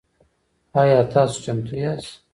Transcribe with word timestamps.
آیا 0.81 0.99
تاسو 1.13 1.37
چمتو 1.45 1.73
یاست؟ 1.81 2.13